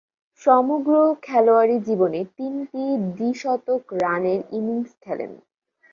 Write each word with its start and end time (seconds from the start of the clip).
সমগ্র 0.41 0.93
খেলোয়াড়ী 1.23 1.75
জীবনে 1.79 2.19
তিনটি 2.37 2.83
দ্বি-শতক 3.09 3.81
রানের 4.01 4.41
ইনিংস 4.51 4.91
খেলেন। 5.01 5.31